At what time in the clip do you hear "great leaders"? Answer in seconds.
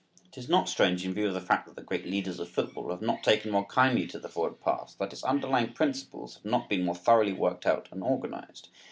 1.83-2.39